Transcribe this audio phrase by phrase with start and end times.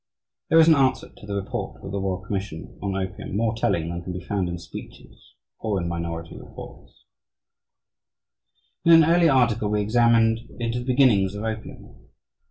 [0.49, 3.87] There is an answer to the report of the Royal Commission on opium more telling
[3.87, 7.03] than can be found in speeches or in minority reports.
[8.83, 12.07] In an earlier article we examined into the beginnings of opium.